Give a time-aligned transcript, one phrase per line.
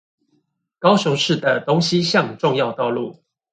[0.79, 3.23] 高雄市的東西向重要道路